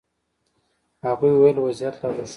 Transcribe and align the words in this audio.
هغوی 1.05 1.31
ویل 1.35 1.57
وضعیت 1.65 1.95
لا 2.01 2.07
روښانه 2.09 2.19
نه 2.19 2.25
دی. 2.25 2.29